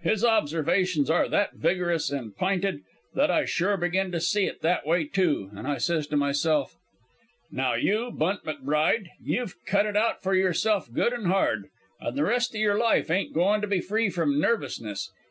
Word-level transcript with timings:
His 0.00 0.24
observations 0.24 1.10
are 1.10 1.28
that 1.28 1.56
vigorous 1.56 2.10
an' 2.10 2.30
p'inted 2.40 2.78
that 3.14 3.30
I 3.30 3.44
sure 3.44 3.76
begin 3.76 4.10
to 4.12 4.18
see 4.18 4.46
it 4.46 4.62
that 4.62 4.86
way, 4.86 5.04
too, 5.04 5.50
and 5.54 5.66
I 5.68 5.76
says 5.76 6.06
to 6.06 6.16
myself: 6.16 6.76
"'Now 7.50 7.74
you, 7.74 8.10
Bunt 8.10 8.44
McBride, 8.44 9.08
you've 9.22 9.56
cut 9.66 9.84
it 9.84 9.94
out 9.94 10.22
for 10.22 10.34
yourself 10.34 10.90
good 10.90 11.12
and 11.12 11.26
hard, 11.26 11.66
an' 12.00 12.14
the 12.16 12.24
rest 12.24 12.54
o' 12.54 12.58
your 12.58 12.78
life 12.78 13.10
ain't 13.10 13.34
goin' 13.34 13.60
to 13.60 13.66
be 13.66 13.80
free 13.82 14.08
from 14.08 14.40
nervousness. 14.40 15.10